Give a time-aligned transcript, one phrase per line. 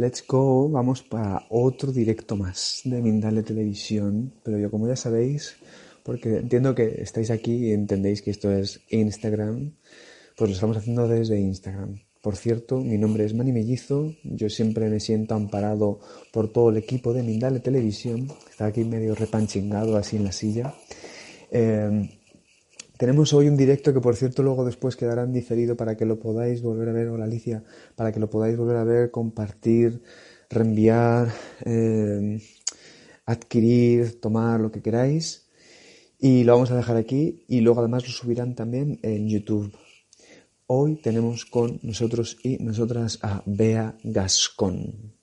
[0.00, 5.56] Let's go, vamos para otro directo más de Mindale Televisión, pero yo como ya sabéis,
[6.02, 9.74] porque entiendo que estáis aquí y entendéis que esto es Instagram,
[10.38, 12.00] pues lo estamos haciendo desde Instagram.
[12.22, 16.00] Por cierto, mi nombre es Mani Mellizo, yo siempre me siento amparado
[16.32, 20.74] por todo el equipo de Mindale Televisión, está aquí medio repanchingado así en la silla.
[21.50, 22.19] Eh,
[23.00, 26.20] tenemos hoy un directo que por cierto luego después quedará en diferido para que lo
[26.20, 27.64] podáis volver a ver, hola Alicia,
[27.96, 30.02] para que lo podáis volver a ver, compartir,
[30.50, 31.32] reenviar,
[31.64, 32.42] eh,
[33.24, 35.48] adquirir, tomar, lo que queráis.
[36.18, 39.74] Y lo vamos a dejar aquí y luego además lo subirán también en YouTube.
[40.66, 45.14] Hoy tenemos con nosotros y nosotras a Bea Gascón,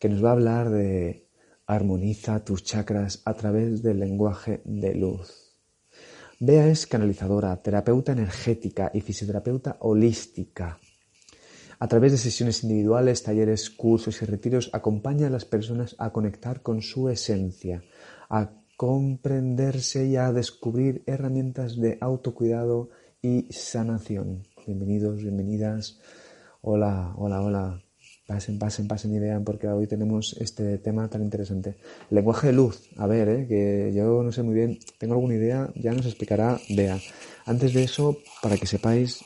[0.00, 1.28] que nos va a hablar de
[1.64, 5.49] armoniza tus chakras a través del lenguaje de luz.
[6.42, 10.78] Bea es canalizadora, terapeuta energética y fisioterapeuta holística.
[11.78, 16.62] A través de sesiones individuales, talleres, cursos y retiros acompaña a las personas a conectar
[16.62, 17.82] con su esencia,
[18.30, 22.88] a comprenderse y a descubrir herramientas de autocuidado
[23.20, 24.44] y sanación.
[24.66, 26.00] Bienvenidos, bienvenidas.
[26.62, 27.89] Hola, hola, hola.
[28.30, 31.74] Pasen, pasen, pasen y porque hoy tenemos este tema tan interesante.
[32.10, 33.46] lenguaje de luz, a ver, ¿eh?
[33.48, 36.96] que yo no sé muy bien, tengo alguna idea, ya nos explicará Bea.
[37.44, 39.24] Antes de eso, para que sepáis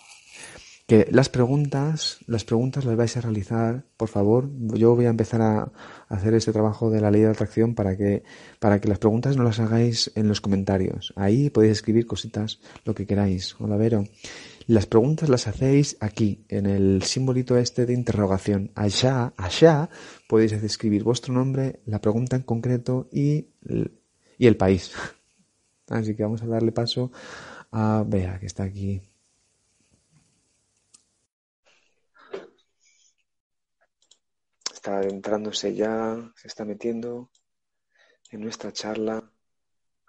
[0.86, 5.42] que las preguntas, las preguntas las vais a realizar, por favor, yo voy a empezar
[5.42, 5.70] a
[6.08, 8.22] hacer este trabajo de la ley de atracción para que,
[8.58, 11.12] para que las preguntas no las hagáis en los comentarios.
[11.14, 13.54] Ahí podéis escribir cositas, lo que queráis.
[13.60, 14.06] Hola, Vero.
[14.66, 18.70] Las preguntas las hacéis aquí, en el simbolito este de interrogación.
[18.74, 19.90] Allá, allá,
[20.26, 23.48] podéis escribir vuestro nombre, la pregunta en concreto y,
[24.38, 24.92] y el país.
[25.88, 27.12] Así que vamos a darle paso
[27.72, 29.02] a Bea, que está aquí.
[34.72, 37.28] Está entrándose ya, se está metiendo
[38.30, 39.22] en nuestra charla.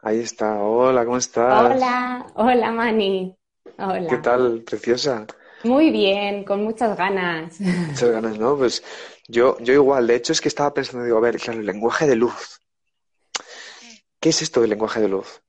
[0.02, 0.62] Ahí está.
[0.62, 1.76] Hola, ¿cómo estás?
[1.76, 3.36] Hola, hola, Mani.
[3.78, 4.08] Hola.
[4.10, 5.26] ¿Qué tal, preciosa?
[5.64, 7.60] Muy bien, con muchas ganas.
[7.60, 8.56] Muchas ganas, ¿no?
[8.56, 8.84] Pues
[9.28, 12.08] yo, yo igual, de hecho es que estaba pensando, digo, a ver, claro, el lenguaje
[12.08, 12.60] de luz.
[14.20, 15.42] ¿Qué es esto del lenguaje de luz?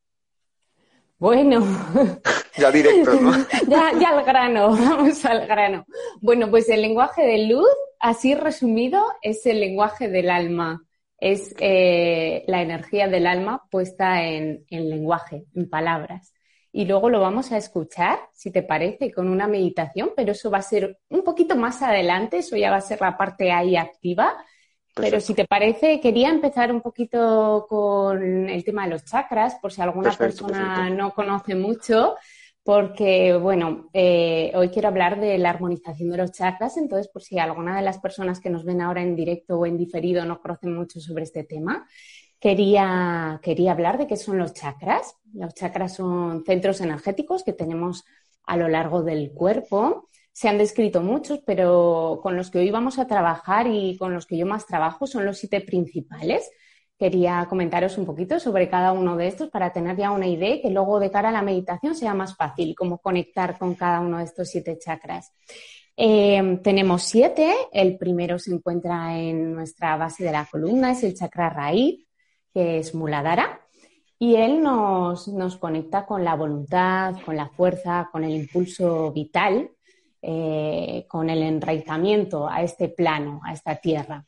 [1.19, 1.61] Bueno.
[2.59, 3.33] ya directo, ¿no?
[3.69, 5.85] ya, ya al grano, vamos al grano.
[6.21, 7.69] Bueno, pues el lenguaje de luz,
[8.01, 10.83] así resumido, es el lenguaje del alma.
[11.19, 16.36] Es eh, la energía del alma puesta en, en lenguaje, en palabras
[16.77, 20.59] y luego lo vamos a escuchar, si te parece, con una meditación, pero eso va
[20.59, 24.37] a ser un poquito más adelante, eso ya va a ser la parte ahí activa.
[24.95, 29.73] Pero si te parece, quería empezar un poquito con el tema de los chakras, por
[29.73, 32.17] si alguna persona no conoce mucho,
[32.63, 37.39] porque, bueno, eh, hoy quiero hablar de la armonización de los chakras, entonces, por si
[37.39, 40.75] alguna de las personas que nos ven ahora en directo o en diferido no conocen
[40.75, 41.89] mucho sobre este tema,
[42.41, 45.17] quería, quería hablar de qué son los chakras.
[45.33, 48.05] Los chakras son centros energéticos que tenemos
[48.45, 50.09] a lo largo del cuerpo.
[50.33, 54.27] Se han descrito muchos, pero con los que hoy vamos a trabajar y con los
[54.27, 56.51] que yo más trabajo son los siete principales.
[56.99, 60.63] Quería comentaros un poquito sobre cada uno de estos para tener ya una idea y
[60.63, 64.19] que luego de cara a la meditación sea más fácil cómo conectar con cada uno
[64.19, 65.33] de estos siete chakras.
[65.97, 67.55] Eh, tenemos siete.
[67.73, 72.06] El primero se encuentra en nuestra base de la columna, es el chakra raíz
[72.57, 73.61] que es Muladhara,
[74.19, 75.27] y él nos,
[75.61, 79.73] conecta con la voluntad, con la fuerza, con el impulso vital,
[80.23, 84.25] eh, con el enraizamiento a este plano, a esta tierra.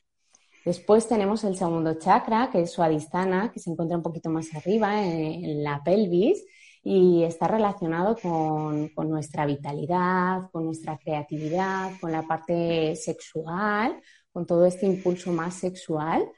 [0.63, 5.03] Después tenemos el segundo chakra, que es Suadhisthana, que se encuentra un poquito más arriba
[5.03, 6.45] en, la pelvis
[6.85, 13.99] y está relacionado con, con, nuestra vitalidad, con nuestra creatividad, con la parte sexual,
[14.31, 16.31] con todo este impulso más sexual.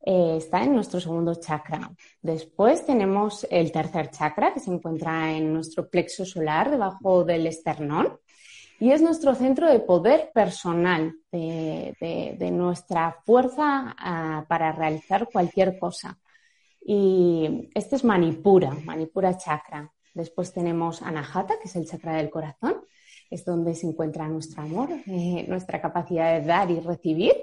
[0.00, 1.90] Eh, está en nuestro segundo chakra.
[2.22, 8.18] Después tenemos el tercer chakra que se encuentra en nuestro plexo solar, debajo del esternón,
[8.80, 16.18] y es nuestro centro de poder personal, de, nuestra fuerza ah, para realizar cualquier cosa.
[16.80, 19.92] Y este es Manipura, Manipura chakra.
[20.14, 22.82] Después tenemos Anahata, que es el chakra del corazón,
[23.30, 27.34] es donde se encuentra nuestro amor, eh, nuestra capacidad de dar y recibir.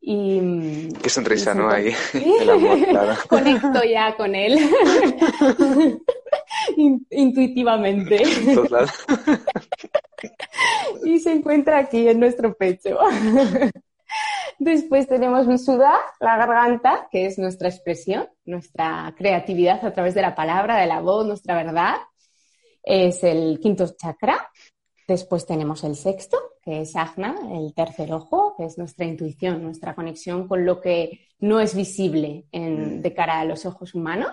[0.00, 1.70] Y, Qué sonrisa, ¿no?
[1.70, 3.14] Ahí, el amor, claro.
[3.28, 4.58] Conecto ya con él.
[7.10, 8.22] Intuitivamente.
[8.54, 8.86] Total.
[11.04, 12.98] y se encuentra aquí en nuestro pecho.
[14.58, 20.34] Después tenemos Visuddha, la garganta, que es nuestra expresión, nuestra creatividad a través de la
[20.34, 21.96] palabra, de la voz, nuestra verdad.
[22.82, 24.50] Es el quinto chakra.
[25.08, 29.94] Después tenemos el sexto, que es Agna, el tercer ojo, que es nuestra intuición, nuestra
[29.94, 33.00] conexión con lo que no es visible mm.
[33.00, 34.30] de cara a los ojos humanos.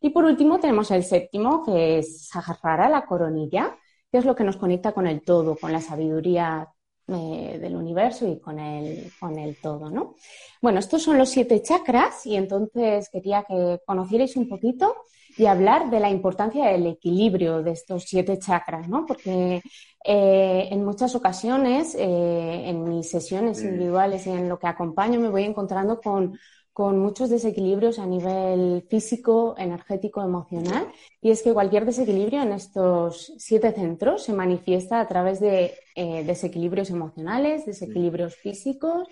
[0.00, 3.76] Y por último tenemos el séptimo, que es Sahasrara, la coronilla,
[4.10, 6.68] que es lo que nos conecta con el todo, con la sabiduría
[7.08, 10.14] eh, del universo y con el, con el todo, ¿no?
[10.62, 14.94] Bueno, estos son los siete chakras y entonces quería que conocierais un poquito
[15.40, 19.06] y hablar de la importancia del equilibrio de estos siete chakras, ¿no?
[19.06, 19.62] Porque
[20.04, 25.30] eh, en muchas ocasiones, eh, en mis sesiones individuales y en lo que acompaño, me
[25.30, 26.38] voy encontrando con,
[26.76, 30.88] muchos desequilibrios a nivel físico, energético, emocional.
[31.20, 36.24] Y es que cualquier desequilibrio en estos siete centros se manifiesta a través de eh,
[36.24, 39.08] desequilibrios emocionales, desequilibrios físicos,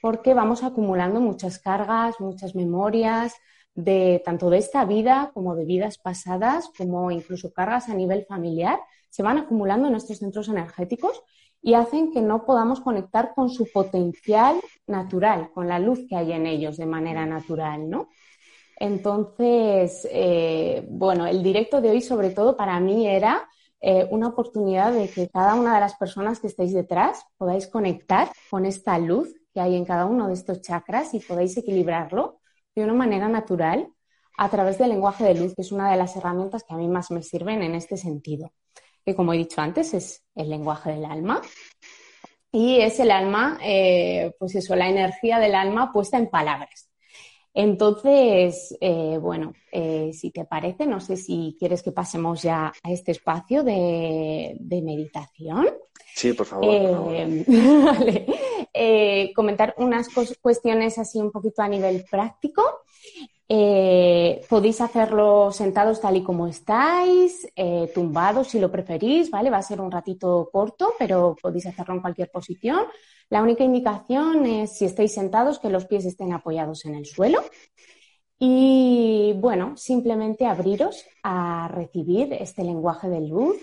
[0.00, 3.34] porque vamos acumulando muchas cargas, muchas memorias,
[3.78, 8.80] de tanto de esta vida como de vidas pasadas, como incluso cargas a nivel familiar,
[9.08, 11.22] se van acumulando en estos centros energéticos
[11.62, 16.32] y hacen que no podamos conectar con su potencial natural, con la luz que hay
[16.32, 18.08] en ellos de manera natural, ¿no?
[18.80, 23.48] Entonces, eh, bueno, el directo de hoy sobre todo para mí era
[23.80, 28.28] eh, una oportunidad de que cada una de las personas que estáis detrás podáis conectar
[28.50, 32.40] con esta luz que hay en cada uno de estos chakras y podáis equilibrarlo
[32.80, 33.88] de una manera natural
[34.36, 36.88] a través del lenguaje de luz, que es una de las herramientas que a mí
[36.88, 38.52] más me sirven en este sentido,
[39.04, 41.42] que como he dicho antes es el lenguaje del alma.
[42.50, 46.87] Y es el alma, eh, pues eso, la energía del alma puesta en palabras.
[47.60, 52.92] Entonces, eh, bueno, eh, si te parece, no sé si quieres que pasemos ya a
[52.92, 55.66] este espacio de, meditación.
[56.14, 56.64] Sí, por favor.
[59.34, 60.06] comentar unas
[60.40, 62.62] cuestiones así un poquito a nivel práctico.
[63.50, 69.50] Eh, podéis hacerlo sentados tal y como estáis, eh, tumbados si lo preferís, ¿vale?
[69.50, 72.84] Va a ser un ratito corto, pero podéis hacerlo en cualquier posición.
[73.30, 77.42] La única indicación es si estáis sentados que los pies estén apoyados en el suelo.
[78.38, 83.56] Y bueno, simplemente abriros a recibir este lenguaje de luz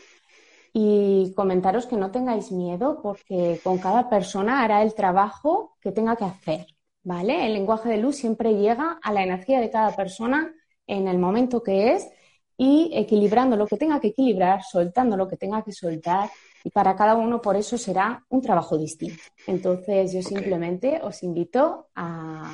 [0.73, 6.15] y comentaros que no tengáis miedo porque con cada persona hará el trabajo que tenga
[6.15, 6.67] que hacer.
[7.06, 7.45] ¿vale?
[7.45, 10.53] El lenguaje de luz siempre llega a la energía de cada persona
[10.85, 12.09] en el momento que es
[12.57, 16.29] y equilibrando lo que tenga que equilibrar, soltando lo que tenga que soltar
[16.65, 19.23] y para cada uno por eso será un trabajo distinto.
[19.47, 22.53] Entonces yo simplemente os invito a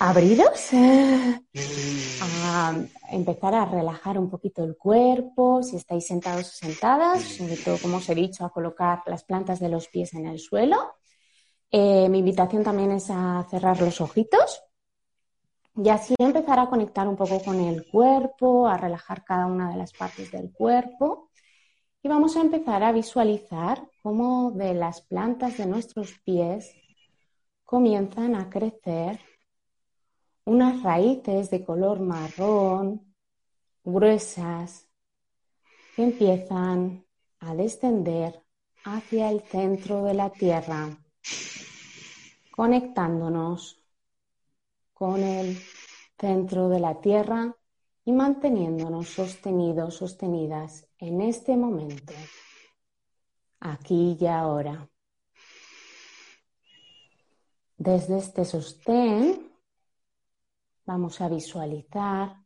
[0.00, 0.70] abriros,
[2.42, 2.74] a
[3.12, 7.98] empezar a relajar un poquito el cuerpo, si estáis sentados o sentadas, sobre todo como
[7.98, 10.96] os he dicho, a colocar las plantas de los pies en el suelo
[11.76, 14.62] eh, mi invitación también es a cerrar los ojitos
[15.74, 19.78] y así empezar a conectar un poco con el cuerpo, a relajar cada una de
[19.78, 21.30] las partes del cuerpo.
[22.04, 26.70] Y vamos a empezar a visualizar cómo de las plantas de nuestros pies
[27.64, 29.18] comienzan a crecer
[30.44, 33.14] unas raíces de color marrón,
[33.82, 34.86] gruesas,
[35.96, 37.06] que empiezan
[37.40, 38.44] a descender
[38.84, 40.98] hacia el centro de la tierra
[42.50, 43.82] conectándonos
[44.92, 45.58] con el
[46.18, 47.56] centro de la Tierra
[48.04, 52.14] y manteniéndonos sostenidos, sostenidas en este momento,
[53.60, 54.88] aquí y ahora.
[57.76, 59.52] Desde este sostén
[60.86, 62.36] vamos a visualizar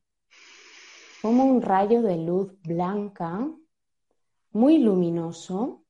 [1.22, 3.48] como un rayo de luz blanca
[4.50, 5.84] muy luminoso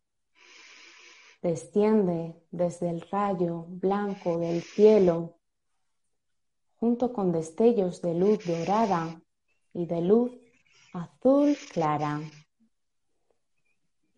[1.41, 5.39] desciende desde el rayo blanco del cielo
[6.77, 9.23] junto con destellos de luz dorada
[9.73, 10.33] y de luz
[10.93, 12.21] azul clara.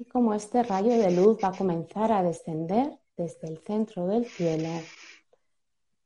[0.01, 4.25] Y como este rayo de luz va a comenzar a descender desde el centro del
[4.25, 4.71] cielo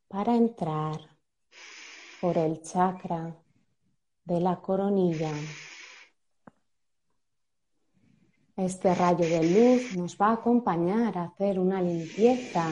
[0.09, 0.99] para entrar
[2.21, 3.37] por el chakra
[4.25, 5.31] de la coronilla
[8.57, 12.69] este rayo de luz nos va a acompañar a hacer una limpieza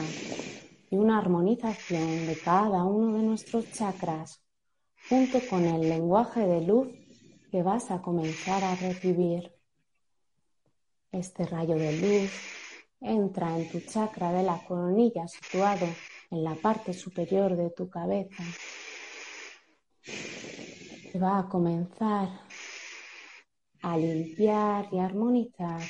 [0.89, 4.41] y una armonización de cada uno de nuestros chakras
[5.09, 6.87] junto con el lenguaje de luz
[7.49, 9.52] que vas a comenzar a recibir.
[11.13, 12.31] Este rayo de luz
[12.99, 15.85] entra en tu chakra de la coronilla situado
[16.31, 18.43] en la parte superior de tu cabeza.
[21.15, 22.29] Va a comenzar
[23.83, 25.81] a limpiar y armonizar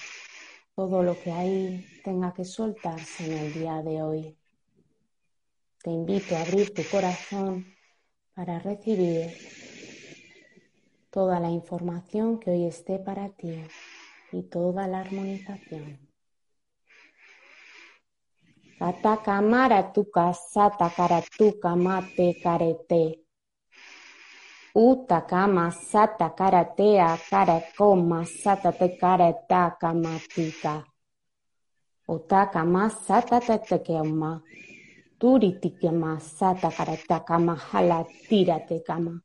[0.76, 4.38] todo lo que ahí tenga que soltarse en el día de hoy.
[5.82, 7.66] Te invito a abrir tu corazón
[8.34, 9.32] para recibir
[11.10, 13.64] toda la información que hoy esté para ti
[14.34, 16.00] y toda la armonización.
[18.80, 23.20] Kata kamara tuka sata karatuka mate karete.
[24.76, 30.84] Uta kama sata karatea karakoma sata te karata kamatika.
[32.08, 34.42] Uta kama sata te tekema.
[35.20, 38.04] Turiti kama sata karata kama hala
[38.68, 39.22] te kama.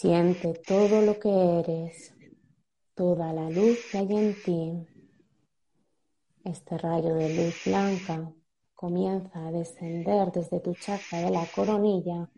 [0.00, 2.14] Siente todo lo que eres,
[2.94, 4.88] toda la luz que hay en ti.
[6.42, 8.32] Este rayo de luz blanca
[8.74, 12.30] comienza a descender desde tu chakra de la coronilla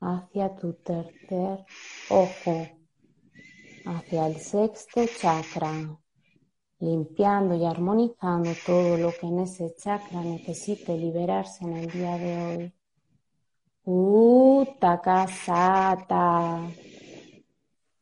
[0.00, 1.66] hacia tu tercer
[2.08, 2.66] ojo,
[3.84, 6.00] hacia el sexto chakra,
[6.78, 12.42] limpiando y armonizando todo lo que en ese chakra necesite liberarse en el día de
[12.42, 12.74] hoy.
[13.86, 15.48] Utakasata.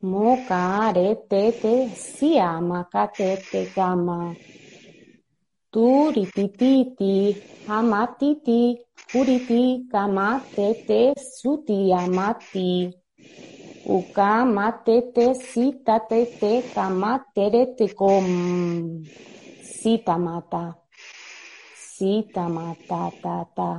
[0.02, 4.34] Mokaretete siamakatete gama.
[5.72, 7.34] Turitititi
[7.66, 8.78] hamatiti
[9.12, 12.90] puriti kamatete suti amati.
[13.86, 18.26] Ukamatete sitatete kamaterete kom.
[19.62, 20.64] Sitamata.
[21.74, 23.70] Sitamata tata.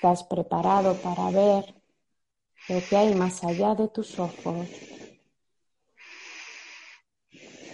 [0.00, 1.74] Estás preparado para ver
[2.70, 4.66] lo que hay más allá de tus ojos.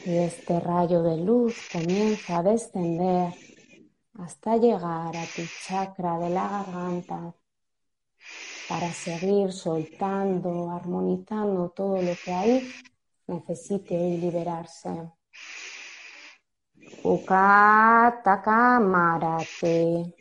[0.04, 3.32] Y este rayo de luz comienza a descender
[4.14, 7.32] hasta llegar a tu chakra de la garganta
[8.68, 12.68] para seguir soltando, armonizando todo lo que ahí
[13.28, 15.12] necesite liberarse.
[17.04, 20.12] Ukata marate.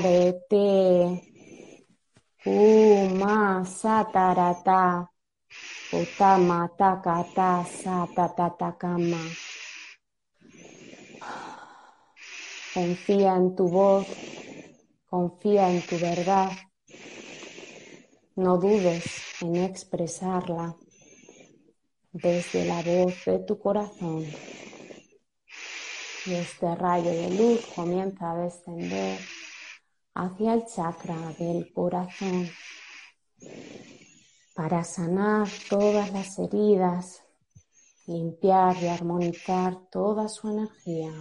[0.00, 1.20] Pumarete.
[2.42, 5.06] Puma satarata.
[5.92, 9.20] Utama takata satatatakama.
[12.72, 14.06] Confía en tu voz,
[15.04, 16.50] confía en tu verdad.
[18.36, 19.04] No dudes
[19.42, 20.76] en expresarla
[22.12, 24.24] desde la voz de tu corazón.
[26.26, 29.18] Y este rayo de luz comienza a descender
[30.14, 32.48] hacia el chakra del corazón
[34.54, 37.22] para sanar todas las heridas,
[38.06, 41.12] limpiar y armonizar toda su energía.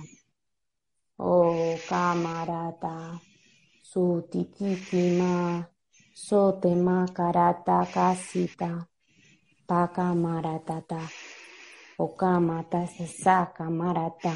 [1.17, 3.21] Oh camarata,
[3.81, 5.69] su titikima,
[6.13, 8.89] sotema karata kasita,
[9.65, 11.01] pakamarata,
[11.97, 14.33] o kamata sasa marata.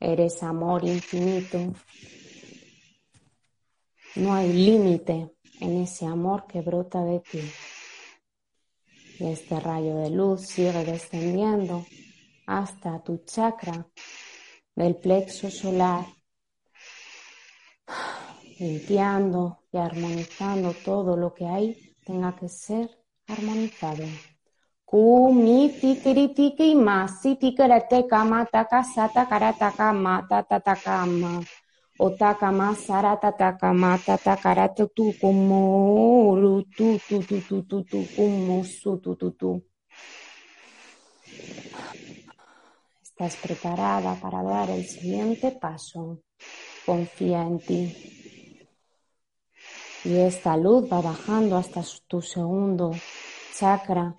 [0.00, 1.58] Eres amor infinito.
[4.16, 5.30] No hay límite
[5.60, 7.42] en ese amor que brota de ti.
[9.18, 11.84] Y este rayo de luz sigue descendiendo
[12.46, 13.86] hasta tu chakra
[14.74, 16.06] del plexo solar,
[18.58, 22.88] limpiando y armonizando todo lo que hay tenga que ser
[23.26, 24.04] armonizado.
[24.90, 31.46] Kumi tikiritiki masi tikarate kama takasata karataka mata tatakama.
[31.98, 33.70] Otakama saratataka
[34.06, 36.34] tatakarata tu como
[36.74, 39.62] tu tu tu tu tu tu como su tu tu tu.
[43.00, 46.18] Estás preparada para dar el siguiente paso.
[46.84, 47.94] Confía en ti.
[50.04, 52.90] Y esta luz va bajando hasta tu segundo
[53.54, 54.16] chakra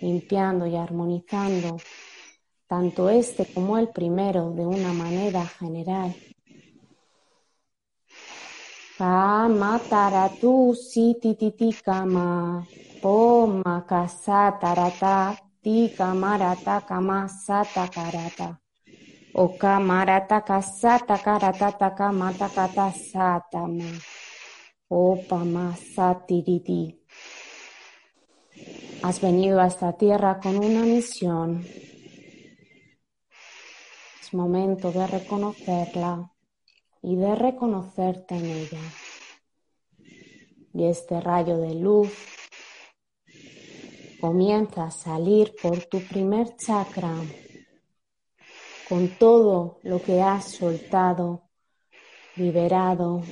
[0.00, 1.78] limpiando y armonizando
[2.66, 6.14] tanto este como el primero de una manera general.
[8.98, 12.64] Kama taratu siti titi kama
[13.02, 17.28] poma kasa tarata ti kamarata kama
[17.94, 18.56] karata.
[19.34, 23.90] O kamarata kasata karata takamata kata satama.
[24.88, 27.05] Opa masatiriti.
[29.02, 31.64] Has venido a esta tierra con una misión.
[34.20, 36.32] Es momento de reconocerla
[37.02, 38.80] y de reconocerte en ella.
[40.74, 42.10] Y este rayo de luz
[44.20, 47.14] comienza a salir por tu primer chakra
[48.88, 51.48] con todo lo que has soltado,
[52.36, 53.22] liberado,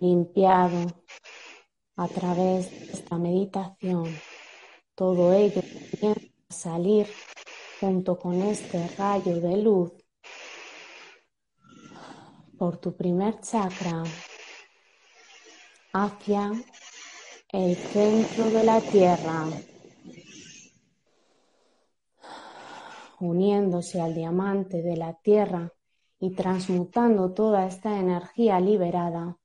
[0.00, 0.86] limpiado
[1.96, 4.06] a través de esta meditación.
[4.98, 7.06] Todo ello comienza a salir
[7.78, 9.92] junto con este rayo de luz
[12.58, 14.02] por tu primer chakra
[15.92, 16.50] hacia
[17.52, 19.46] el centro de la tierra,
[23.20, 25.72] uniéndose al diamante de la tierra
[26.18, 29.38] y transmutando toda esta energía liberada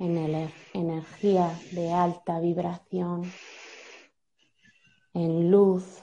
[0.00, 3.30] en energía de alta vibración,
[5.14, 6.02] en luz,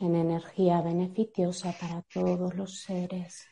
[0.00, 3.46] en energía beneficiosa para todos los seres.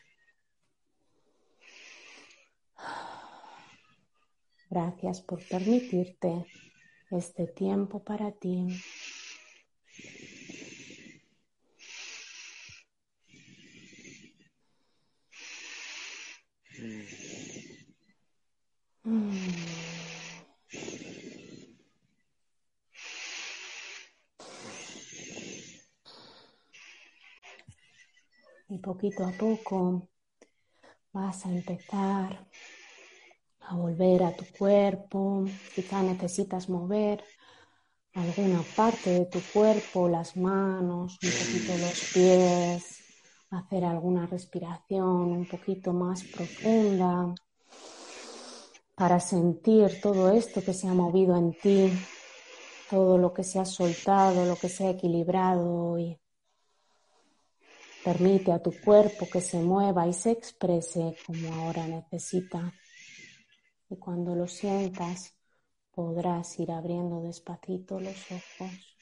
[4.69, 6.45] Gracias por permitirte
[7.11, 8.67] este tiempo para ti.
[28.69, 30.09] Y poquito a poco
[31.11, 32.47] vas a empezar
[33.61, 35.45] a volver a tu cuerpo.
[35.75, 37.23] Quizá necesitas mover
[38.13, 43.03] alguna parte de tu cuerpo, las manos, un poquito los pies,
[43.49, 47.33] hacer alguna respiración un poquito más profunda
[48.95, 51.91] para sentir todo esto que se ha movido en ti,
[52.89, 56.19] todo lo que se ha soltado, lo que se ha equilibrado hoy.
[58.03, 62.73] Permite a tu cuerpo que se mueva y se exprese como ahora necesita.
[63.89, 65.33] Y cuando lo sientas,
[65.91, 68.97] podrás ir abriendo despacito los ojos.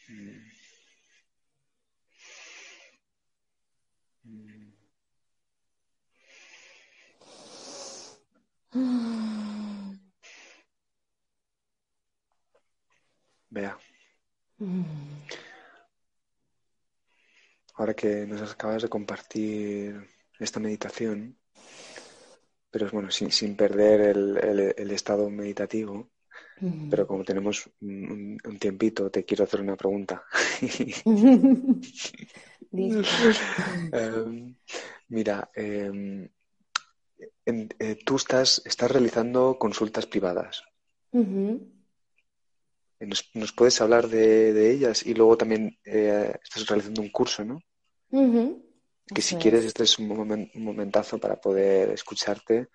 [13.49, 13.77] Vea.
[17.81, 21.35] Ahora que nos acabas de compartir esta meditación,
[22.69, 26.11] pero bueno, sin, sin perder el, estado meditativo,
[26.91, 30.23] pero como tenemos un, tiempito, te quiero hacer una pregunta.
[32.71, 34.55] Em,
[35.09, 36.29] mira, em,
[37.45, 40.63] eh, tú estás, estás realizando consultas privadas.
[43.01, 45.03] ¿Nos, puedes hablar de, ellas?
[45.05, 47.59] Y luego también eh, estás realizando un curso, ¿no?
[48.11, 50.07] Que si quieres, este es un,
[50.55, 52.69] momentazo para poder escucharte,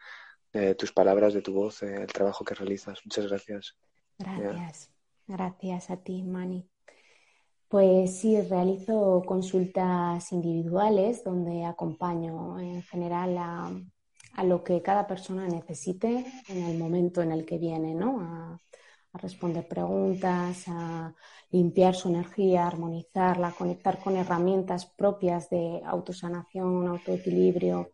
[0.53, 3.01] eh, tus palabras, de tu voz, eh, el trabajo que realizas.
[3.05, 3.77] Muchas gracias.
[4.19, 4.91] Gracias.
[5.27, 6.69] Gracias a ti, Mani.
[7.69, 13.73] Pues sí, realizo consultas individuales donde acompaño en general a,
[14.35, 18.21] a, lo que cada persona necesite en el momento en el que viene, ¿no?
[18.21, 18.61] A,
[19.17, 21.15] a responder preguntas, a
[21.51, 27.93] limpiar su energía, armonizarla, conectar con herramientas propias de autosanación, autoequilibrio,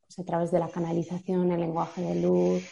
[0.00, 2.64] pues a través de la canalización, el lenguaje de luz,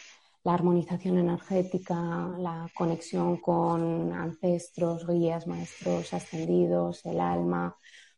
[0.43, 1.95] la armonización energética,
[2.37, 7.77] la conexión con ancestros, guías, maestros ascendidos, el alma.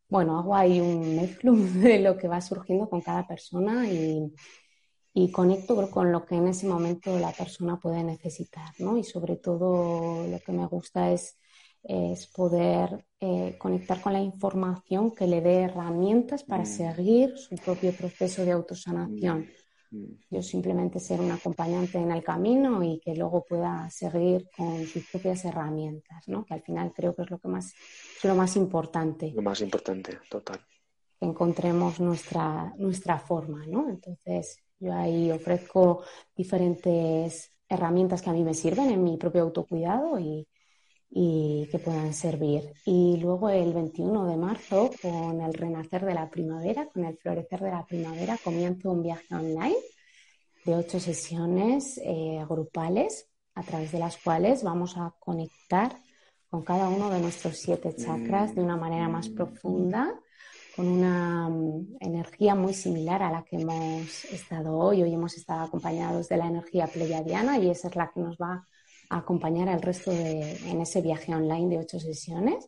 [0.09, 1.53] Bueno, hago ahí un mezclo
[1.85, 4.33] de lo que va surgiendo con cada persona y,
[5.17, 8.97] y conecto con lo que en ese momento la persona puede necesitar, ¿no?
[8.97, 11.39] Y sobre todo lo que me gusta es,
[11.83, 16.65] es poder eh, conectar con la información que le dé herramientas para mm.
[16.65, 19.47] seguir su propio proceso de autosanación.
[19.89, 19.97] Mm.
[19.97, 20.19] Mm.
[20.31, 25.09] Yo simplemente ser un acompañante en el camino y que luego pueda seguir con sus
[25.09, 26.43] propias herramientas, ¿no?
[26.43, 27.67] Que al final creo que es lo que más
[28.17, 29.31] es lo más importante.
[29.33, 30.59] Lo más importante, total.
[31.17, 33.87] Que encontremos nuestra, nuestra forma, ¿no?
[33.87, 36.03] Entonces, yo ahí ofrezco
[36.35, 40.47] diferentes herramientas que a mí me sirven en mi propio autocuidado y,
[41.71, 42.73] que puedan servir.
[42.85, 47.61] Y luego el 21 de marzo, con el renacer de la primavera, con el florecer
[47.61, 49.77] de la primavera, comienzo un viaje online
[50.65, 55.95] de ocho sesiones eh, grupales a través de las cuales vamos a conectar
[56.49, 60.19] con cada uno de nuestros siete chakras de una manera más profunda
[60.75, 65.03] con una mm, energía muy similar a la que hemos estado hoy.
[65.03, 68.67] Hoy hemos estado acompañados de la energía pleyadiana y esa es la que nos va
[69.09, 72.67] a acompañar el resto de, en ese viaje online de ocho sesiones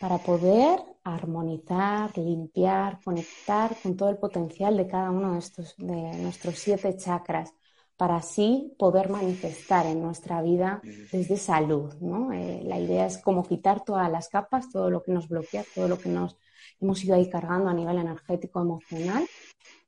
[0.00, 6.16] para poder armonizar, limpiar, conectar con todo el potencial de cada uno de, estos, de
[6.18, 7.52] nuestros siete chakras
[7.96, 10.80] para así poder manifestar en nuestra vida
[11.12, 11.94] desde salud.
[12.00, 12.32] ¿no?
[12.32, 15.88] Eh, la idea es como quitar todas las capas, todo lo que nos bloquea, todo
[15.88, 16.36] lo que nos
[16.80, 19.26] hemos ido ahí cargando a nivel energético, emocional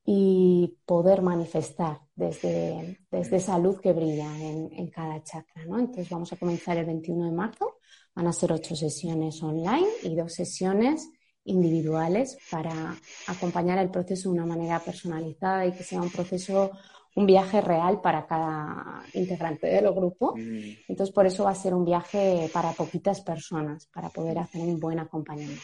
[0.05, 5.65] y poder manifestar desde, desde esa luz que brilla en, en, cada chakra.
[5.67, 5.79] ¿no?
[5.79, 7.79] Entonces vamos a comenzar el 21 de marzo,
[8.15, 11.11] van a ser ocho sesiones online y dos sesiones
[11.47, 12.95] individuales para
[13.27, 16.71] acompañar el proceso de una manera personalizada y que sea un proceso,
[17.15, 20.35] un viaje real para cada integrante del grupo.
[20.37, 20.89] Mm.
[20.89, 24.79] Entonces, por eso va a ser un viaje para poquitas personas, para poder hacer un
[24.79, 25.63] buen acompañamiento.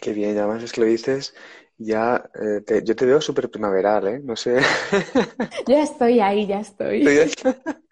[0.00, 1.34] Qué bien, además es que lo dices,
[1.76, 4.20] ya eh, yo te veo súper primaveral, ¿eh?
[4.22, 4.60] No sé.
[5.66, 7.04] ya estoy ahí, ya estoy.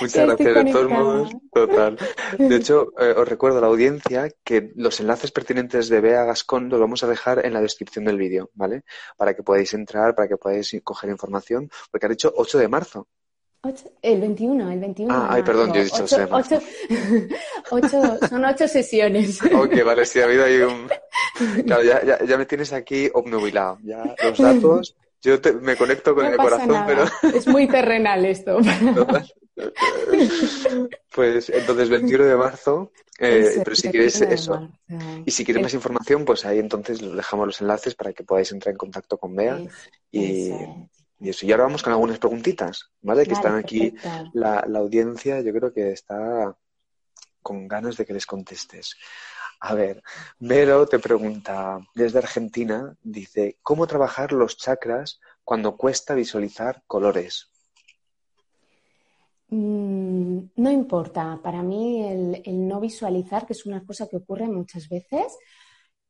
[0.00, 1.98] Muchas gracias, de todos modos, total.
[2.38, 6.68] De hecho, eh, os recuerdo a la audiencia que los enlaces pertinentes de Bea Gascón
[6.68, 8.82] los vamos a dejar en la descripción del vídeo, ¿vale?
[9.16, 13.08] Para que podáis entrar, para que podáis coger información, porque ha dicho 8 de marzo.
[14.02, 15.14] El 21, el 21.
[15.14, 16.04] Ah, ay, perdón, yo he dicho
[17.70, 19.38] 8, son 8 sesiones.
[19.42, 20.88] Ok, vale, sí, ha habido ahí un...
[21.64, 23.78] Claro, ya, ya, ya me tienes aquí obnubilado.
[23.82, 27.04] Ya los datos yo me conecto con el corazón, pero...
[27.34, 28.58] Es muy terrenal esto.
[31.14, 34.70] pues entonces 21 de marzo, eh, pero si quieres eso.
[35.26, 38.72] Y si quieres más información, pues ahí entonces dejamos los enlaces para que podáis entrar
[38.72, 39.60] en contacto con Bea.
[40.10, 40.88] y, eso.
[41.20, 43.26] Y ahora vamos con algunas preguntitas, ¿vale?
[43.26, 43.94] Que están aquí
[44.32, 46.56] la, la audiencia, yo creo que está
[47.42, 48.96] con ganas de que les contestes.
[49.60, 50.02] A ver,
[50.38, 57.50] Vero te pregunta desde Argentina, dice, ¿cómo trabajar los chakras cuando cuesta visualizar colores?
[59.48, 64.88] Mm, no importa, para mí el, no visualizar, que es una cosa que ocurre muchas
[64.88, 65.36] veces,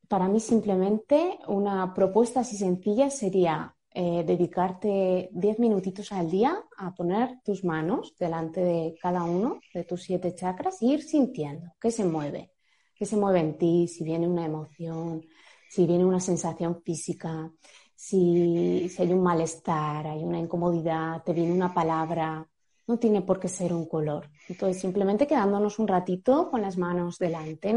[0.07, 6.95] para mí simplemente una propuesta así sencilla sería eh, dedicarte 10 minutitos al día a
[6.95, 11.91] poner tus manos delante de cada uno de tus siete chakras y ir sintiendo qué
[11.91, 12.53] se mueve
[13.01, 15.25] qué se mueve en ti, si viene una emoción,
[15.71, 17.51] si viene una sensación física,
[17.97, 22.47] si, hay un malestar, hay una incomodidad, te viene una palabra,
[22.91, 24.29] no tiene por qué ser un color.
[24.49, 27.73] Entonces, simplemente quedándonos un ratito con las manos delante,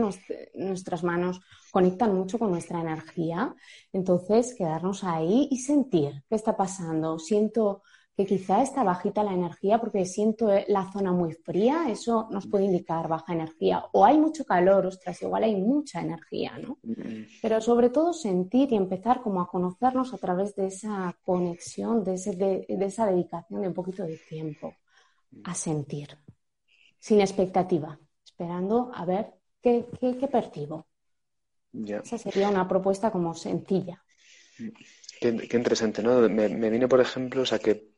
[0.56, 1.40] nuestras manos
[1.72, 3.56] conectan mucho con nuestra energía.
[3.94, 7.20] Entonces, quedarnos ahí y sentir qué está pasando.
[7.20, 7.84] Siento
[8.18, 12.48] que quizá está bajita la energía porque siento eh, la zona muy fría, eso nos
[12.48, 13.86] puede indicar baja energía.
[13.92, 16.80] O hay mucho calor, ostras, igual hay mucha energía, ¿no?
[17.42, 22.14] Pero sobre todo sentir y empezar como a conocernos a través de esa conexión, de,
[22.68, 24.74] esa dedicación de un poquito de tiempo
[25.44, 26.18] a sentir,
[27.00, 29.86] sin expectativa, esperando a ver qué,
[30.32, 30.88] percibo.
[31.74, 34.04] Esa sería una propuesta como sencilla.
[35.20, 36.22] Qué, interesante, ¿no?
[36.30, 37.94] Me, me, viene, por ejemplo, o sea, que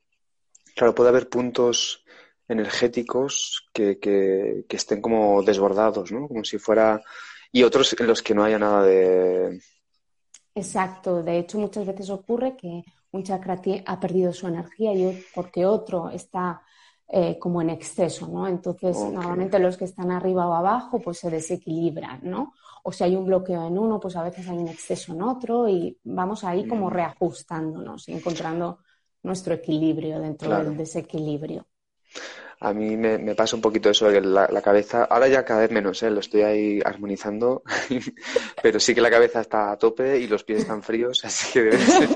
[0.76, 2.04] Claro, puede haber puntos
[2.48, 6.28] energéticos que, que, estén como desbordados, ¿no?
[6.28, 7.02] Como si fuera...
[7.52, 9.62] Y otros en los que no haya nada de...
[10.54, 11.24] Exacto.
[11.24, 16.10] De hecho, muchas veces ocurre que un chakra ha perdido su energía y porque otro
[16.10, 16.62] está
[17.08, 18.48] eh, como en exceso, ¿no?
[18.48, 22.54] Entonces, normalmente los que están arriba o abajo, pues se desequilibran, ¿no?
[22.84, 25.70] O si hay un bloqueo en uno, pues a veces hay un exceso en otro
[25.70, 26.94] y vamos ahí como mm.
[26.94, 28.80] reajustándonos y encontrando
[29.22, 31.68] nuestro equilibrio dentro del desequilibrio.
[32.60, 35.72] A mí me, pasa un poquito eso de la, la, cabeza, ahora ya cada vez
[35.72, 36.10] menos, ¿eh?
[36.10, 37.64] lo estoy ahí armonizando,
[38.64, 41.64] pero sí que la cabeza está a tope y los pies están fríos, así que
[41.64, 42.10] debe ser.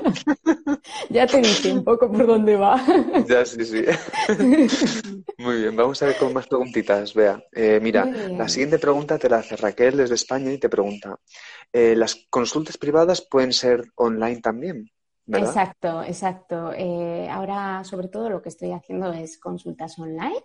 [1.10, 2.82] ya te dije un poco por dónde va.
[3.28, 3.84] ya, sí, sí.
[5.38, 7.42] Muy bien, vamos a ver con más preguntitas, Vea.
[7.52, 11.18] Eh, mira, la siguiente pregunta te la hace Raquel desde España y te pregunta,
[11.72, 14.90] eh, ¿las consultas privadas pueden ser online también?
[15.38, 16.72] Exacto, exacto.
[16.72, 20.42] Eh, ahora, sobre todo, lo que estoy haciendo es consultas online,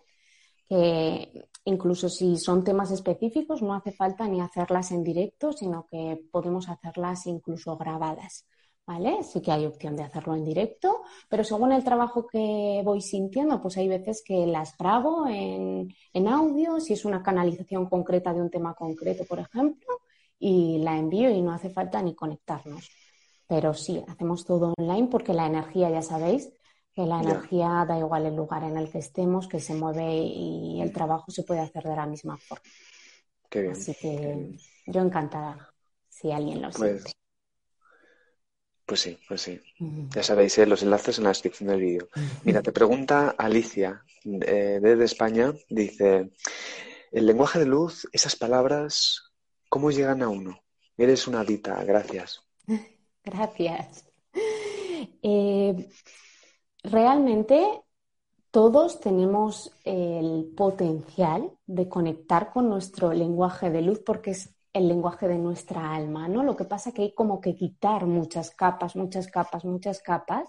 [0.68, 6.20] que incluso si son temas específicos, no hace falta ni hacerlas en directo, sino que
[6.32, 8.46] podemos hacerlas incluso grabadas.
[8.88, 9.24] ¿Vale?
[9.24, 13.60] Sí que hay opción de hacerlo en directo, pero según el trabajo que voy sintiendo,
[13.60, 18.42] pues hay veces que las grabo en, en audio, si es una canalización concreta de
[18.42, 20.02] un tema concreto, por ejemplo,
[20.38, 22.88] y la envío y no hace falta ni conectarnos.
[23.48, 26.52] Pero sí, hacemos todo online porque la energía, ya sabéis,
[26.94, 30.82] que la energía da igual el lugar en el que estemos, que se mueve y
[30.82, 32.64] el trabajo se puede hacer de la misma forma.
[33.50, 33.74] Qué bien.
[33.74, 35.74] Así que yo encantada
[36.08, 37.12] si alguien lo pues, siente.
[38.86, 39.60] Pues sí, pues sí.
[40.16, 40.66] Ya sabéis, ¿eh?
[40.66, 42.08] los enlaces en la descripción del vídeo.
[42.44, 46.32] Mira, te pregunta Alicia eh, desde España, dice,
[47.12, 49.34] el lenguaje de luz, esas palabras,
[49.70, 50.62] ¿cómo llegan a uno?
[50.98, 52.45] Eres una dita, gracias.
[53.26, 54.06] Gracias.
[55.22, 55.90] Eh,
[56.84, 57.82] realmente
[58.52, 65.28] todos tenemos el potencial de conectar con nuestro lenguaje de luz porque es el lenguaje
[65.28, 66.44] de nuestra alma, ¿no?
[66.44, 70.48] Lo que pasa es que hay como que quitar muchas capas, muchas capas, muchas capas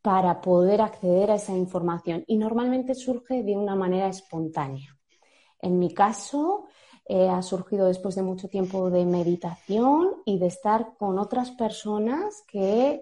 [0.00, 4.96] para poder acceder a esa información y normalmente surge de una manera espontánea.
[5.60, 6.66] En mi caso,
[7.08, 12.42] eh, ha surgido después de mucho tiempo de meditación y de estar con otras personas
[12.46, 13.00] que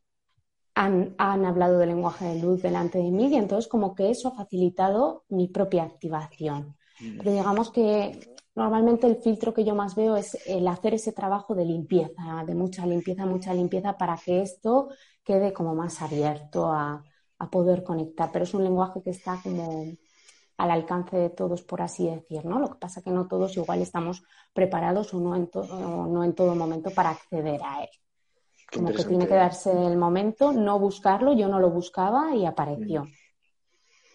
[0.76, 4.36] han, hablado del lenguaje de luz delante de mí y entonces como que eso ha
[4.36, 6.76] facilitado mi propia activación.
[6.98, 11.54] Pero digamos que normalmente el filtro que yo más veo es el hacer ese trabajo
[11.54, 14.88] de limpieza, de mucha limpieza, mucha limpieza para que esto
[15.24, 17.02] quede como más abierto a,
[17.50, 18.30] poder conectar.
[18.32, 19.84] Pero es un lenguaje que está como
[20.56, 22.58] al alcance de todos, por así decir, ¿no?
[22.58, 26.24] Lo que pasa es que no todos igual estamos preparados o no en, o no
[26.24, 27.90] en todo momento para acceder a él.
[28.72, 33.04] Como que tiene que darse el momento, no buscarlo, yo no lo buscaba y apareció.
[33.04, 33.10] Mm.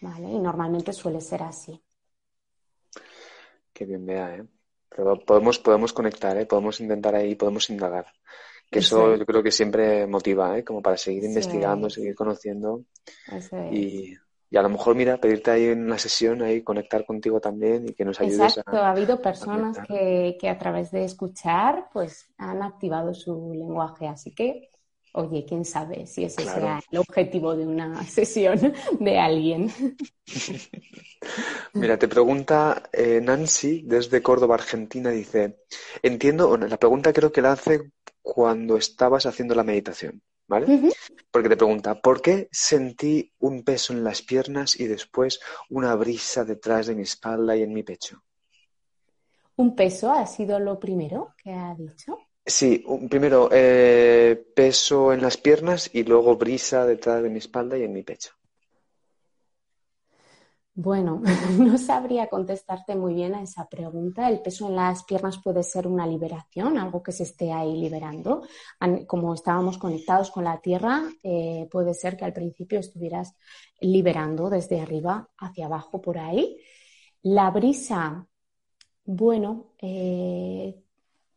[0.01, 0.31] ¿Vale?
[0.31, 1.79] Y normalmente suele ser así.
[3.71, 4.45] Qué bien vea, ¿eh?
[4.89, 6.45] Pero podemos, podemos conectar, ¿eh?
[6.45, 8.07] Podemos intentar ahí, podemos indagar.
[8.69, 10.63] Que eso yo creo que siempre motiva, ¿eh?
[10.63, 12.85] Como para seguir investigando, seguir conociendo.
[13.71, 14.13] y,
[14.53, 17.93] y a lo mejor, mira, pedirte ahí en la sesión, ahí conectar contigo también y
[17.93, 18.75] que nos ayudes Exacto.
[18.75, 24.09] ha habido personas que, que, a través de escuchar, pues han activado su lenguaje.
[24.09, 24.69] Así que,
[25.13, 29.71] oye, quién sabe si ese sea el objetivo de una sesión de alguien.
[31.73, 35.61] mira, te pregunta eh, Nancy desde Córdoba, Argentina, dice,
[36.03, 40.21] entiendo, bueno, la pregunta creo que la hace cuando estabas haciendo la meditación.
[40.51, 40.91] ¿Vale?
[41.31, 46.43] Porque te pregunta, ¿por qué sentí un peso en las piernas y después una brisa
[46.43, 48.21] detrás de mi espalda y en mi pecho?
[49.55, 52.17] ¿Un peso ha sido lo primero que ha dicho?
[52.45, 57.83] Sí, primero eh, peso en las piernas y luego brisa detrás de mi espalda y
[57.83, 58.31] en mi pecho.
[60.73, 61.21] Bueno,
[61.59, 64.29] no sabría contestarte muy bien a esa pregunta.
[64.29, 68.43] El peso en las piernas puede ser una liberación, algo que se esté ahí liberando.
[69.07, 73.33] Como estábamos conectados con la tierra, eh, puede ser que al principio estuvieras
[73.81, 76.57] liberando desde arriba hacia abajo por ahí.
[77.23, 78.27] La brisa,
[79.05, 80.81] bueno, eh,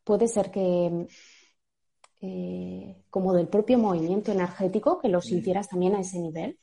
[0.05, 1.07] puede ser que
[2.20, 6.59] eh, como del propio movimiento energético, que lo sintieras también a ese nivel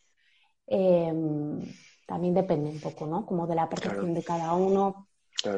[2.06, 3.26] también depende un poco, ¿no?
[3.26, 5.08] Como de la percepción de cada uno.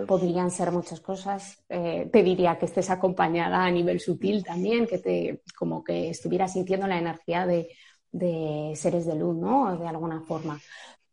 [0.08, 1.62] Podrían ser muchas cosas.
[1.68, 6.54] Eh, te diría que estés acompañada a nivel sutil también, que te, como que estuvieras
[6.54, 7.68] sintiendo la energía de,
[8.76, 9.78] seres de luz, ¿no?
[9.78, 10.60] De alguna forma.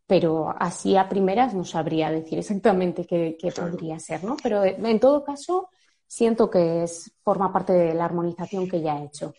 [0.06, 4.36] Pero así a primeras no sabría decir exactamente qué, podría ser, ¿no?
[4.40, 5.70] Pero en todo caso,
[6.06, 9.34] siento que es, forma parte de la armonización que ya he hecho.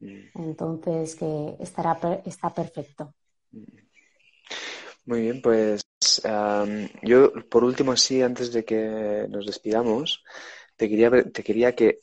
[0.00, 0.18] Mm.
[0.34, 3.14] Entonces, que estará, está perfecto.
[5.04, 5.82] Muy bien, pues
[7.02, 10.22] yo por último, así, antes de que nos despidamos,
[10.76, 11.98] te quería, te quería que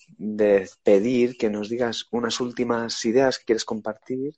[0.83, 4.35] pedir que nos digas unas últimas ideas que quieres compartir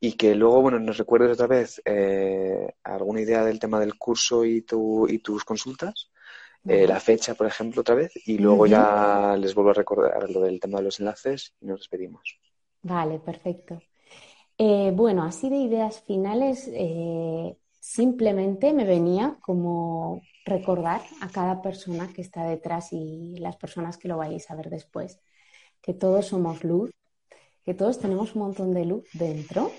[0.00, 4.44] y que luego, bueno, nos recuerdes otra vez eh, alguna idea del tema del curso
[4.44, 6.10] y, tu, y tus consultas,
[6.66, 10.40] eh, la fecha, por ejemplo, otra vez, y luego ya les vuelvo a recordar lo
[10.40, 12.38] del tema de los enlaces y nos despedimos.
[12.82, 13.80] Vale, perfecto.
[14.56, 16.70] Eh, bueno, así de ideas finales,
[17.92, 24.06] Simplemente me venía como recordar a cada persona que está detrás y las personas que
[24.06, 25.18] lo vais a ver después,
[25.82, 26.92] que todos somos luz,
[27.64, 29.72] que todos tenemos un montón de luz dentro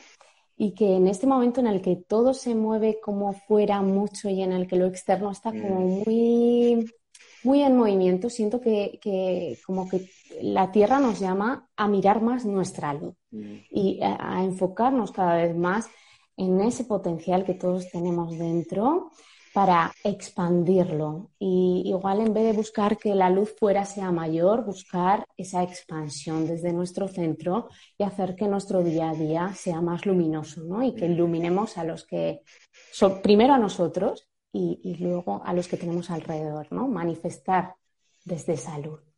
[0.58, 4.42] y que en este momento en el que todo se mueve como fuera mucho y
[4.42, 6.04] en el que lo externo está como mm.
[6.04, 6.92] muy,
[7.46, 10.10] muy en movimiento, siento que, como que
[10.42, 13.56] la Tierra nos llama a mirar más nuestra luz mm.
[13.70, 15.88] y a enfocarnos cada vez más
[16.38, 19.12] en ese potencial que todos tenemos dentro
[19.54, 21.32] para expandirlo.
[21.40, 26.48] Y igual en vez de buscar que la luz fuera sea mayor, buscar esa expansión
[26.48, 30.84] desde nuestro centro y hacer que nuestro día a día sea más luminoso, ¿no?
[30.84, 32.42] Y que iluminemos a los que
[32.92, 36.88] son primero a nosotros y, y luego a los que tenemos alrededor, ¿no?
[36.88, 37.76] Manifestar
[38.24, 39.11] desde esa luz.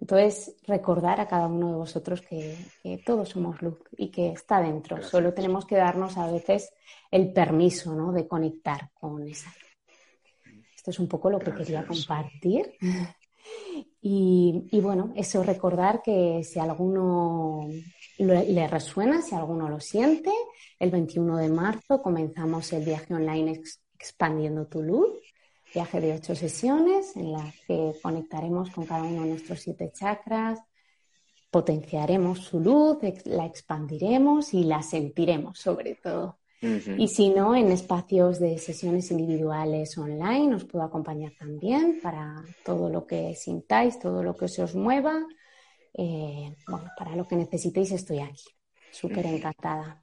[0.00, 2.56] Entonces, recordar a cada uno de vosotros que,
[3.04, 5.02] todos somos luz y que está dentro.
[5.02, 6.72] Solo tenemos que darnos a veces
[7.10, 8.12] el permiso ¿no?
[8.12, 10.64] de conectar con esa luz.
[10.76, 12.74] Esto es un poco lo que quería compartir.
[14.00, 17.66] Y, bueno, eso recordar que si alguno
[18.18, 20.30] le resuena, si alguno lo siente,
[20.78, 23.60] el 21 de marzo comenzamos el viaje online
[23.98, 25.18] expandiendo tu luz
[25.72, 30.60] viaje de ocho sesiones en las que conectaremos con cada uno de nuestros siete chakras,
[31.50, 36.38] potenciaremos su luz, la expandiremos y la sentiremos sobre todo.
[36.60, 42.90] Y si no, en espacios de sesiones individuales online os puedo acompañar también para todo
[42.90, 45.24] lo que sintáis, todo lo que se os mueva.
[45.94, 48.44] Eh, bueno, para lo que necesitéis estoy aquí.
[48.90, 50.02] Súper encantada.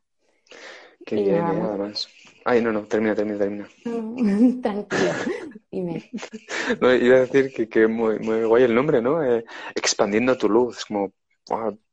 [1.06, 1.62] Qué bien, ¿eh?
[1.64, 2.10] además.
[2.44, 3.68] Ay, no, no, termina, termina, termina.
[4.62, 5.12] tranquilo,
[5.72, 6.12] dime.
[6.82, 9.24] No, iba a decir que, que muy, muy guay el nombre, ¿no?
[9.24, 11.12] Eh, expandiendo tu luz, es como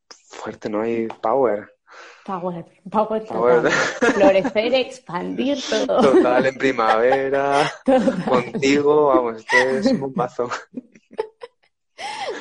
[0.09, 0.81] fuerte, ¿no?
[0.81, 1.71] Hay power.
[2.25, 3.71] Power, power, power.
[4.15, 6.01] Florecer, expandir todo.
[6.01, 7.71] Total, en primavera,
[8.27, 10.49] contigo, vamos, esto es un paso.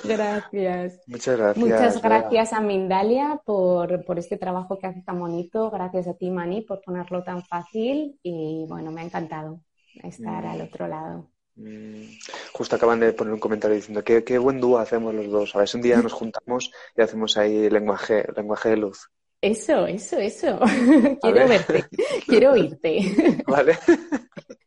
[0.04, 1.00] Gracias.
[1.06, 1.64] Muchas gracias.
[1.64, 5.70] Muchas gracias a Mindalia por, por, este trabajo que hace tan bonito.
[5.70, 8.18] Gracias a ti, Mani, por ponerlo tan fácil.
[8.22, 9.60] Y bueno, me ha encantado
[10.02, 11.28] estar al otro lado.
[11.56, 12.04] Mm.
[12.52, 15.54] Justo acaban de poner un comentario diciendo que qué buen dúo hacemos los dos.
[15.54, 19.10] A ver si un día nos juntamos y hacemos ahí lenguaje, lenguaje de luz.
[19.40, 20.60] Eso, eso, eso.
[21.20, 21.84] quiero verte,
[22.26, 23.42] quiero oírte.
[23.46, 23.76] Vale.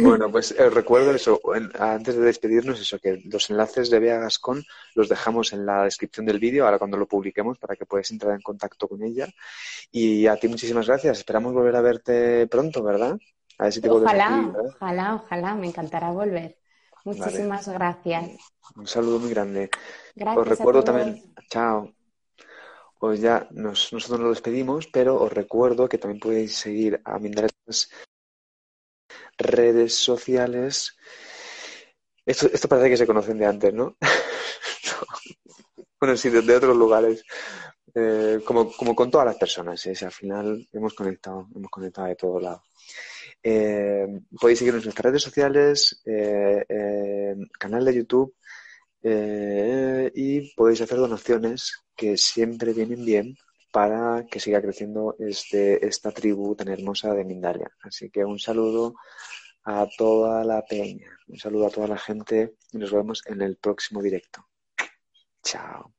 [0.00, 1.40] Bueno, pues eh, recuerdo eso,
[1.78, 6.26] antes de despedirnos, eso, que los enlaces de Bea Gascón los dejamos en la descripción
[6.26, 9.28] del vídeo, ahora cuando lo publiquemos, para que puedas entrar en contacto con ella.
[9.90, 13.18] Y a ti muchísimas gracias, esperamos volver a verte pronto, ¿verdad?
[13.58, 16.58] A ver si te ojalá, ojalá, ojalá, me encantará volver.
[17.04, 18.30] Muchísimas gracias.
[18.74, 19.70] Un saludo muy grande.
[20.14, 21.92] Gracias os recuerdo también, chao.
[22.98, 27.90] Pues ya nosotros nos despedimos, pero os recuerdo que también podéis seguir a Mindaletas
[29.38, 30.96] redes sociales.
[32.24, 33.96] Esto, esto parece que se conocen de antes, ¿no?
[36.00, 37.22] bueno, sí, de, otros lugares.
[37.94, 39.94] Eh, como, como con todas las personas, ¿eh?
[40.02, 42.62] al final hemos conectado, hemos conectado de todos lados.
[43.42, 44.06] Eh,
[44.38, 46.02] podéis seguirnos en nuestras redes sociales,
[47.58, 48.34] canal de YouTube
[50.14, 53.36] y podéis hacer donaciones que siempre vienen bien
[53.76, 57.70] para que siga creciendo este, esta tribu tan hermosa de Mindalia.
[57.82, 58.94] Así que un saludo
[59.64, 63.58] a toda la peña, un saludo a toda la gente y nos vemos en el
[63.58, 64.48] próximo directo.
[65.42, 65.95] Chao.